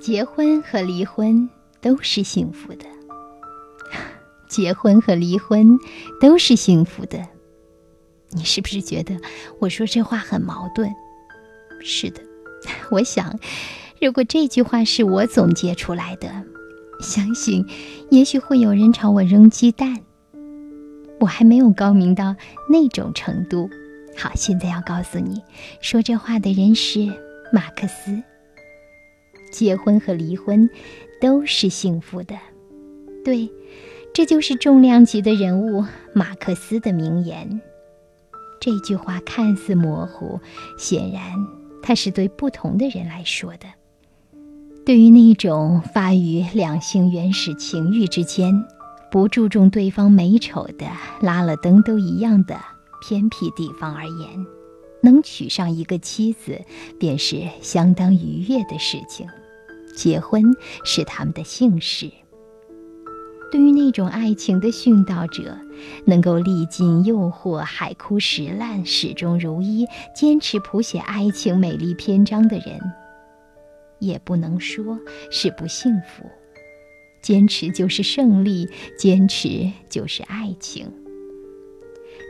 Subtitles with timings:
[0.00, 1.48] 结婚和离婚
[1.80, 2.86] 都是幸福的。
[4.48, 5.78] 结婚和离婚
[6.20, 7.28] 都是幸福的。
[8.30, 9.16] 你是不是觉得
[9.58, 10.90] 我说这话很矛盾？
[11.82, 12.22] 是的，
[12.90, 13.38] 我想，
[14.00, 16.32] 如果这句话是我总结出来的，
[17.02, 17.66] 相信
[18.10, 20.00] 也许会有人朝我扔鸡蛋。
[21.20, 22.34] 我还没有高明到
[22.70, 23.68] 那种程度。
[24.16, 25.42] 好，现在要告诉你，
[25.82, 27.06] 说这话的人是
[27.52, 28.22] 马克思。
[29.50, 30.68] 结婚和离婚
[31.20, 32.36] 都是幸福的，
[33.24, 33.50] 对，
[34.12, 37.60] 这就是重量级的人物马克思的名言。
[38.60, 40.38] 这句话看似模糊，
[40.78, 41.22] 显然
[41.82, 43.66] 他是对不同的人来说的。
[44.84, 48.64] 对于那种发于两性原始情欲之间，
[49.10, 50.86] 不注重对方美丑的
[51.20, 52.58] 拉了灯都一样的
[53.02, 54.46] 偏僻地方而言，
[55.02, 56.60] 能娶上一个妻子，
[56.98, 59.26] 便是相当愉悦的事情。
[59.94, 60.44] 结婚
[60.84, 62.10] 是他们的幸事。
[63.50, 65.58] 对于那种爱情的殉道者，
[66.06, 72.80] 能够历尽诱惑、海枯石烂，始终如一，坚持谱写爱情美丽篇章的人，
[73.98, 74.98] 也不能说
[75.32, 76.24] 是不幸福。
[77.22, 80.90] 坚持就是胜利，坚持就是爱情。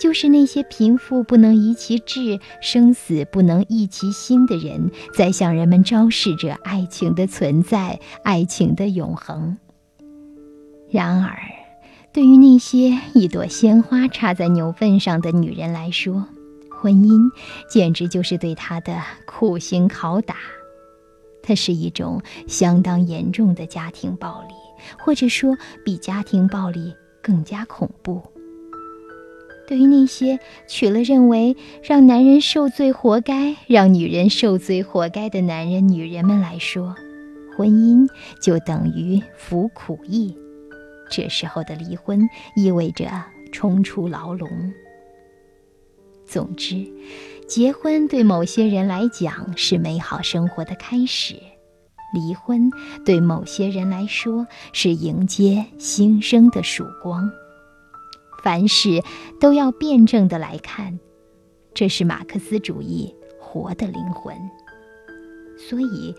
[0.00, 9.58] 就是那些贫富不能移其志，生死不能易其心的人，在向人们昭示着爱情的存在，爱情的永恒。
[10.90, 11.36] 然而，
[12.12, 16.24] 对于那些一朵鲜花插在牛粪上的女人来说，
[16.70, 17.30] 婚姻
[17.68, 20.36] 简直就是对她的酷刑拷打。
[21.42, 24.54] 它是一种相当严重的家庭暴力，
[24.98, 28.22] 或者说比家庭暴力更加恐怖。
[29.68, 36.96] 对于那些娶了认为让男人受罪活该、让女人受罪活该的男人、女人们来说，
[37.54, 38.08] 婚姻
[38.40, 40.34] 就等于服苦役。
[41.10, 43.10] 这时候的离婚意味着
[43.52, 44.48] 冲出牢笼。
[46.24, 46.86] 总之，
[47.46, 51.34] 结婚对某些人来讲是美好生活的开始，
[52.14, 52.70] 离婚
[53.04, 57.30] 对某些人来说是迎接新生的曙光。
[58.42, 59.02] 凡事
[59.40, 60.98] 都要辩证的来看，
[61.74, 64.36] 这是马克思主义活的灵魂。
[65.58, 66.14] 所以，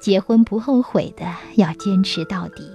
[0.00, 1.24] 结婚不后悔的
[1.56, 2.70] 要坚持到底，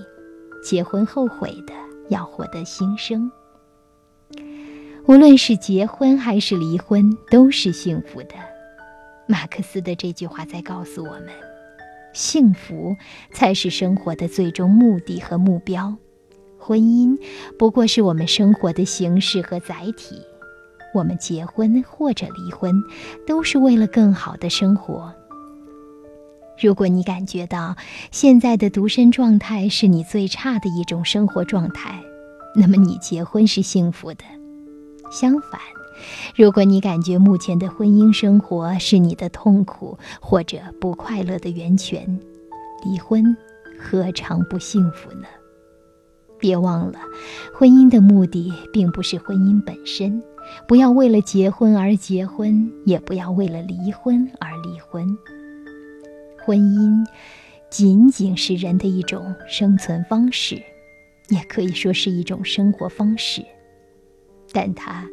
[0.63, 1.73] 结婚后悔的
[2.09, 3.31] 要获得新生。
[5.05, 8.33] 无论是结婚还是离婚，都是幸福的。
[9.27, 11.29] 马克思的这句话在告诉我们：
[12.13, 12.95] 幸福
[13.31, 15.95] 才是生活的最终目的和目标。
[16.67, 17.17] 婚姻
[17.57, 20.21] 不过是我们生活的形式和载体，
[20.93, 22.83] 我们结婚或者离婚，
[23.25, 25.13] 都是为了更好的生活。
[26.61, 27.77] 如果你感觉到
[28.11, 32.03] 现在的独身状态是你最差的一种生活状态，
[32.53, 34.25] 那么你结婚是幸福的。
[35.09, 35.61] 相反，
[36.35, 42.19] 如果你感觉目前的婚姻生活是你的痛苦或者不快乐的源泉，
[42.83, 43.23] 离婚
[43.79, 45.27] 何尝不幸福呢？
[46.39, 46.99] 别忘了，
[47.53, 50.21] 婚姻的目的并不是婚姻本身。
[50.65, 55.17] 不要为了结婚而结婚，也不要为了离婚而离婚。
[56.45, 57.05] 婚姻
[57.69, 60.55] 仅仅是人的一种生存方式，
[61.27, 63.43] 也可以说是一种生活方式，
[64.53, 65.05] 但它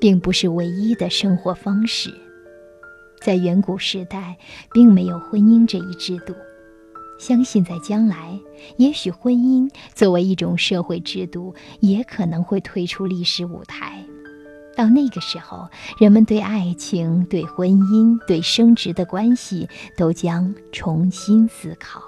[0.00, 2.12] 并不是唯一的生活方式。
[3.20, 4.38] 在远古时代，
[4.72, 6.34] 并没有婚姻这一制度。
[7.20, 8.40] 相信在将来，
[8.78, 14.02] 也许婚姻作为一种社会制度，也可能会退出历史舞台。
[14.74, 22.02] 到那个时候，人们对爱情、对婚姻、对生殖的关系都将重新思考。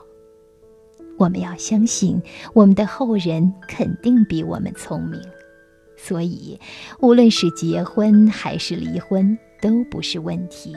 [1.19, 2.22] 我们要相信，
[2.55, 5.21] 我们的后人肯定比我们聪明。
[5.95, 6.59] 所以，
[7.01, 10.75] 无论是结婚还是离婚，都不是问题。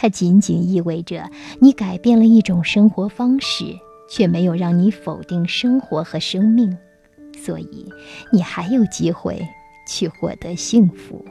[0.00, 1.28] 它仅仅意味着
[1.60, 3.64] 你改变了一种生活方式，
[4.08, 6.78] 却没有让你否定生活和生命，
[7.36, 7.84] 所以
[8.32, 9.44] 你还有机会
[9.88, 11.24] 去获得幸福。